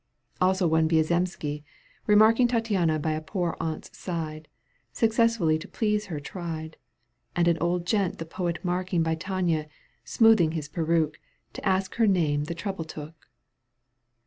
[0.41, 1.61] Also one Viazemski,
[2.07, 4.47] remarking' Tattiana by a poor aunt's side,
[4.91, 6.77] Successfully to please her tried.
[7.35, 9.67] And an old gent the poet marking By Tania^
[10.03, 11.19] smoothing his peruke,
[11.53, 13.29] To ask her name the trouble took.